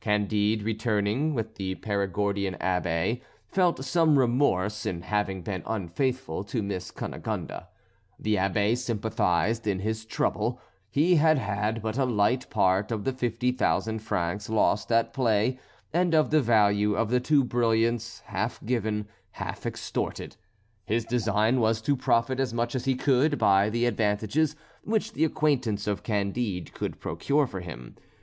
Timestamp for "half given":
18.26-19.08